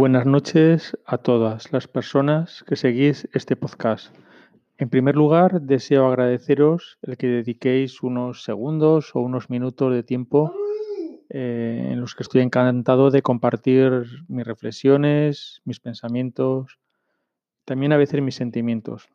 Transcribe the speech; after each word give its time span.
buenas 0.00 0.24
noches 0.24 0.96
a 1.04 1.18
todas 1.18 1.74
las 1.74 1.86
personas 1.86 2.64
que 2.66 2.74
seguís 2.74 3.28
este 3.34 3.54
podcast. 3.54 4.16
En 4.78 4.88
primer 4.88 5.14
lugar, 5.14 5.60
deseo 5.60 6.06
agradeceros 6.06 6.96
el 7.02 7.18
que 7.18 7.26
dediquéis 7.26 8.02
unos 8.02 8.42
segundos 8.42 9.14
o 9.14 9.20
unos 9.20 9.50
minutos 9.50 9.92
de 9.92 10.02
tiempo 10.02 10.54
eh, 11.28 11.90
en 11.90 12.00
los 12.00 12.14
que 12.14 12.22
estoy 12.22 12.40
encantado 12.40 13.10
de 13.10 13.20
compartir 13.20 14.06
mis 14.26 14.46
reflexiones, 14.46 15.60
mis 15.66 15.80
pensamientos, 15.80 16.78
también 17.66 17.92
a 17.92 17.98
veces 17.98 18.22
mis 18.22 18.36
sentimientos. 18.36 19.06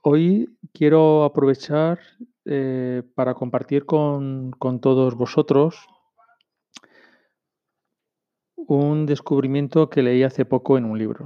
Hoy 0.00 0.56
quiero 0.72 1.24
aprovechar 1.24 1.98
eh, 2.44 3.02
para 3.16 3.34
compartir 3.34 3.84
con, 3.84 4.52
con 4.52 4.78
todos 4.78 5.16
vosotros 5.16 5.88
un 8.68 9.06
descubrimiento 9.06 9.88
que 9.88 10.02
leí 10.02 10.22
hace 10.22 10.44
poco 10.44 10.76
en 10.76 10.84
un 10.84 10.98
libro. 10.98 11.24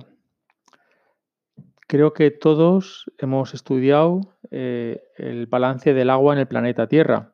Creo 1.88 2.12
que 2.14 2.30
todos 2.30 3.10
hemos 3.18 3.52
estudiado 3.52 4.20
eh, 4.50 5.02
el 5.16 5.46
balance 5.46 5.92
del 5.92 6.10
agua 6.10 6.34
en 6.34 6.38
el 6.38 6.46
planeta 6.46 6.86
Tierra. 6.86 7.32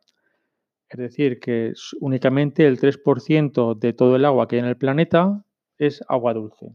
Es 0.88 0.98
decir, 0.98 1.38
que 1.38 1.74
únicamente 2.00 2.66
el 2.66 2.80
3% 2.80 3.78
de 3.78 3.92
todo 3.92 4.16
el 4.16 4.24
agua 4.24 4.48
que 4.48 4.56
hay 4.56 4.60
en 4.60 4.68
el 4.68 4.78
planeta 4.78 5.44
es 5.76 6.02
agua 6.08 6.32
dulce. 6.32 6.72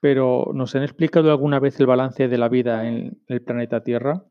Pero 0.00 0.50
¿nos 0.52 0.76
han 0.76 0.82
explicado 0.82 1.30
alguna 1.30 1.58
vez 1.58 1.80
el 1.80 1.86
balance 1.86 2.28
de 2.28 2.38
la 2.38 2.50
vida 2.50 2.86
en 2.86 3.18
el 3.26 3.40
planeta 3.40 3.82
Tierra? 3.82 4.24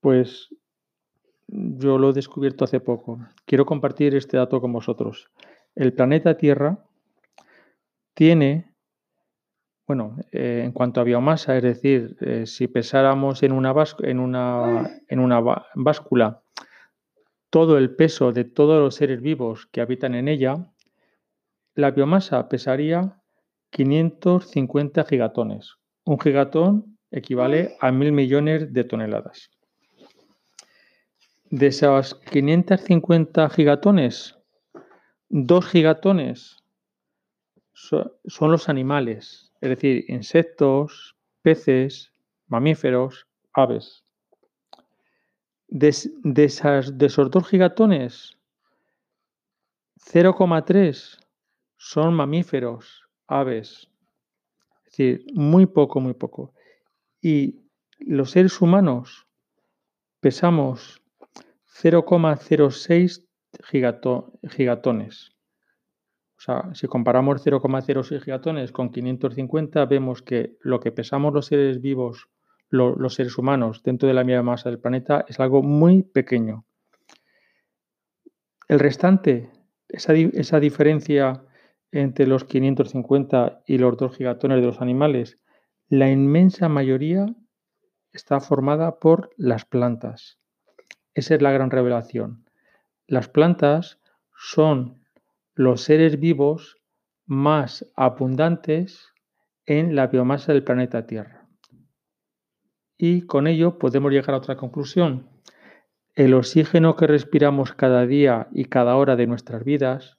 Pues 0.00 0.50
yo 1.46 1.96
lo 1.96 2.10
he 2.10 2.12
descubierto 2.12 2.64
hace 2.64 2.80
poco. 2.80 3.20
Quiero 3.46 3.64
compartir 3.64 4.16
este 4.16 4.36
dato 4.36 4.60
con 4.60 4.72
vosotros. 4.72 5.30
El 5.74 5.92
planeta 5.92 6.36
Tierra 6.36 6.78
tiene, 8.14 8.72
bueno, 9.86 10.16
eh, 10.30 10.62
en 10.64 10.72
cuanto 10.72 11.00
a 11.00 11.04
biomasa, 11.04 11.56
es 11.56 11.62
decir, 11.62 12.16
eh, 12.20 12.46
si 12.46 12.68
pesáramos 12.68 13.42
en 13.42 13.52
una, 13.52 13.74
en, 14.02 15.18
una, 15.18 15.40
báscula 15.74 16.42
todo 17.50 17.76
el 17.76 17.94
peso 17.94 18.32
de 18.32 18.44
todos 18.44 18.80
los 18.80 18.94
seres 18.94 19.20
vivos 19.20 19.66
que 19.66 19.80
habitan 19.80 20.14
en 20.14 20.28
ella, 20.28 20.72
la 21.74 21.90
biomasa 21.90 22.48
pesaría 22.48 23.20
550 23.70 25.04
gigatones. 25.04 25.74
Un 26.04 26.20
gigatón 26.20 26.98
equivale 27.10 27.76
a 27.80 27.90
mil 27.90 28.12
millones 28.12 28.72
de 28.72 28.84
toneladas. 28.84 29.50
De 31.50 31.66
esas 31.66 32.14
550 32.14 33.48
gigatones, 33.50 34.36
Dos 35.36 35.66
gigatones 35.66 36.62
son 37.72 38.52
los 38.52 38.68
animales, 38.68 39.52
es 39.60 39.68
decir, 39.68 40.04
insectos, 40.06 41.16
peces, 41.42 42.12
mamíferos, 42.46 43.26
aves. 43.52 44.04
De, 45.66 45.92
de 46.22 46.44
esos 46.44 47.30
dos 47.32 47.48
gigatones, 47.48 48.38
0,3 49.98 51.18
son 51.78 52.14
mamíferos, 52.14 53.02
aves. 53.26 53.90
Es 54.84 54.92
decir, 54.92 55.26
muy 55.34 55.66
poco, 55.66 55.98
muy 55.98 56.14
poco. 56.14 56.54
Y 57.20 57.58
los 57.98 58.30
seres 58.30 58.60
humanos 58.60 59.26
pesamos 60.20 61.02
0,06 61.82 63.26
gigatones. 63.62 65.34
O 66.36 66.40
sea, 66.40 66.74
si 66.74 66.86
comparamos 66.86 67.44
0,06 67.46 68.22
gigatones 68.22 68.72
con 68.72 68.90
550, 68.90 69.86
vemos 69.86 70.22
que 70.22 70.56
lo 70.60 70.80
que 70.80 70.92
pesamos 70.92 71.32
los 71.32 71.46
seres 71.46 71.80
vivos, 71.80 72.28
los 72.70 73.14
seres 73.14 73.38
humanos, 73.38 73.82
dentro 73.82 74.08
de 74.08 74.14
la 74.14 74.24
misma 74.24 74.42
masa 74.42 74.68
del 74.68 74.80
planeta, 74.80 75.24
es 75.28 75.38
algo 75.40 75.62
muy 75.62 76.02
pequeño. 76.02 76.66
El 78.68 78.78
restante, 78.80 79.50
esa, 79.88 80.12
esa 80.14 80.58
diferencia 80.60 81.44
entre 81.92 82.26
los 82.26 82.44
550 82.44 83.62
y 83.66 83.78
los 83.78 83.96
2 83.96 84.16
gigatones 84.16 84.60
de 84.60 84.66
los 84.66 84.80
animales, 84.80 85.38
la 85.88 86.10
inmensa 86.10 86.68
mayoría 86.68 87.26
está 88.12 88.40
formada 88.40 88.98
por 88.98 89.30
las 89.36 89.64
plantas. 89.64 90.38
Esa 91.14 91.36
es 91.36 91.42
la 91.42 91.52
gran 91.52 91.70
revelación. 91.70 92.43
Las 93.06 93.28
plantas 93.28 94.00
son 94.34 95.04
los 95.54 95.82
seres 95.82 96.18
vivos 96.18 96.78
más 97.26 97.86
abundantes 97.96 99.12
en 99.66 99.94
la 99.94 100.06
biomasa 100.06 100.54
del 100.54 100.64
planeta 100.64 101.06
Tierra. 101.06 101.46
Y 102.96 103.26
con 103.26 103.46
ello 103.46 103.78
podemos 103.78 104.10
llegar 104.10 104.34
a 104.34 104.38
otra 104.38 104.56
conclusión. 104.56 105.28
El 106.14 106.32
oxígeno 106.32 106.96
que 106.96 107.06
respiramos 107.06 107.74
cada 107.74 108.06
día 108.06 108.48
y 108.52 108.66
cada 108.66 108.96
hora 108.96 109.16
de 109.16 109.26
nuestras 109.26 109.64
vidas 109.64 110.16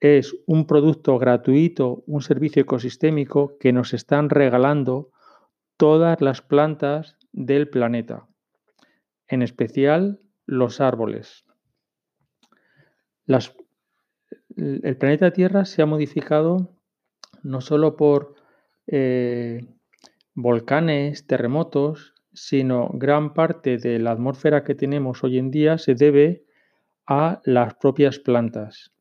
es 0.00 0.36
un 0.46 0.66
producto 0.66 1.18
gratuito, 1.18 2.02
un 2.08 2.22
servicio 2.22 2.62
ecosistémico 2.62 3.56
que 3.58 3.72
nos 3.72 3.94
están 3.94 4.30
regalando 4.30 5.12
todas 5.76 6.20
las 6.20 6.42
plantas 6.42 7.16
del 7.32 7.68
planeta, 7.68 8.26
en 9.28 9.42
especial 9.42 10.20
los 10.46 10.80
árboles 10.80 11.45
el 13.28 14.96
planeta 14.96 15.32
Tierra 15.32 15.64
se 15.64 15.82
ha 15.82 15.86
modificado 15.86 16.76
no 17.42 17.60
solo 17.60 17.96
por 17.96 18.34
eh, 18.86 19.66
volcanes, 20.34 21.26
terremotos, 21.26 22.14
sino 22.32 22.90
gran 22.92 23.34
parte 23.34 23.78
de 23.78 23.98
la 23.98 24.12
atmósfera 24.12 24.64
que 24.64 24.74
tenemos 24.74 25.24
hoy 25.24 25.38
en 25.38 25.50
día 25.50 25.78
se 25.78 25.94
debe 25.94 26.44
a 27.06 27.40
las 27.44 27.74
propias 27.74 28.18
plantas, 28.18 28.92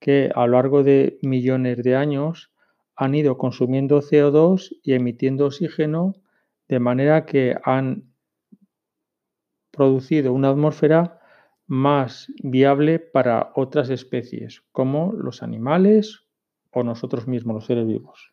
que 0.00 0.30
a 0.34 0.46
lo 0.46 0.52
largo 0.52 0.82
de 0.82 1.18
millones 1.22 1.82
de 1.82 1.96
años 1.96 2.52
han 2.96 3.14
ido 3.14 3.36
consumiendo 3.36 4.00
CO2 4.00 4.78
y 4.82 4.94
emitiendo 4.94 5.46
oxígeno, 5.46 6.14
de 6.68 6.78
manera 6.78 7.26
que 7.26 7.56
han 7.64 8.14
producido 9.70 10.32
una 10.32 10.50
atmósfera 10.50 11.18
más 11.72 12.30
viable 12.42 12.98
para 12.98 13.50
otras 13.54 13.88
especies, 13.88 14.62
como 14.72 15.14
los 15.14 15.42
animales 15.42 16.20
o 16.70 16.82
nosotros 16.82 17.26
mismos, 17.26 17.54
los 17.54 17.64
seres 17.64 17.86
vivos. 17.86 18.30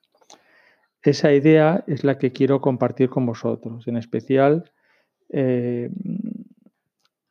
Esa 1.02 1.32
idea 1.32 1.86
es 1.88 2.04
la 2.04 2.18
que 2.18 2.34
quiero 2.34 2.60
compartir 2.60 3.10
con 3.10 3.26
vosotros, 3.26 3.88
en 3.88 3.96
especial 3.96 4.70
eh, 5.30 5.90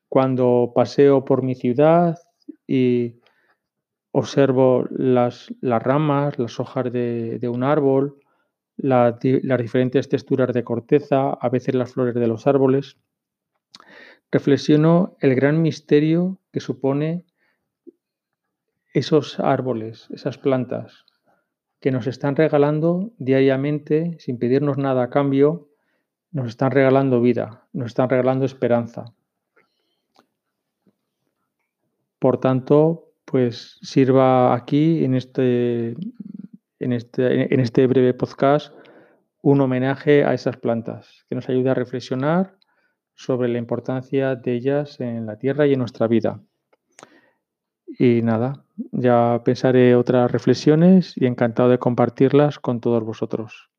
cuando 0.09 0.73
paseo 0.75 1.27
por 1.27 1.43
mi 1.43 1.55
ciudad 1.55 2.19
y 2.67 3.17
observo 4.11 4.87
las, 4.89 5.53
ramas, 5.61 6.39
las 6.39 6.59
hojas 6.59 6.91
de, 6.91 7.51
un 7.53 7.63
árbol, 7.63 8.17
las 8.79 9.21
diferentes 9.21 10.09
texturas 10.09 10.55
de 10.55 10.65
corteza, 10.65 11.35
a 11.35 11.49
veces 11.51 11.75
las 11.75 11.93
flores 11.93 12.15
de 12.15 12.27
los 12.27 12.47
árboles 12.47 12.97
reflexiono 14.31 15.16
el 15.21 15.34
gran 15.34 15.62
misterio 15.62 16.39
que 16.53 16.61
supone 16.61 17.25
esos 18.93 19.39
árboles, 19.41 20.09
esas 20.11 20.39
plantas, 20.39 21.05
que 21.80 21.91
nos 21.91 22.07
están 22.07 22.36
regalando 22.36 23.13
diariamente, 23.19 24.16
sin 24.19 24.39
pedirnos 24.39 24.78
nada 24.78 25.04
a 25.04 25.10
cambio, 25.10 25.69
nos 26.33 26.48
están 26.48 26.71
regalando 26.72 27.21
vida, 27.21 27.66
nos 27.72 27.89
están 27.89 28.09
regalando 28.09 28.45
esperanza. 28.45 29.15
Por 32.19 32.41
tanto, 32.41 33.13
pues 33.25 33.78
sirva 33.83 34.54
aquí 34.54 35.04
en 35.04 35.15
este, 35.15 35.95
en 36.80 36.92
este, 36.92 37.54
en 37.54 37.60
este 37.60 37.86
breve 37.86 38.15
podcast 38.15 38.75
un 39.41 39.60
homenaje 39.60 40.25
a 40.25 40.34
esas 40.34 40.57
plantas, 40.57 41.25
que 41.28 41.36
nos 41.36 41.48
ayude 41.48 41.71
a 41.71 41.75
reflexionar 41.75 42.58
sobre 43.18 43.48
la 43.48 43.59
importancia 43.59 44.36
de 44.36 44.54
ellas 44.54 45.00
en 45.00 45.26
la 45.26 45.36
Tierra 45.36 45.66
y 45.66 45.72
en 45.72 45.80
nuestra 45.80 46.06
vida. 46.06 46.41
Y 47.98 48.22
nada, 48.22 48.65
ya 48.92 49.42
pensaré 49.44 49.97
otras 49.97 50.30
reflexiones 50.30 51.15
y 51.16 51.26
encantado 51.26 51.68
de 51.68 51.80
compartirlas 51.80 52.60
con 52.60 52.80
todos 52.80 53.03
vosotros. 53.03 53.70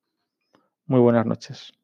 Muy 0.87 0.99
buenas 0.99 1.25
noches. 1.25 1.78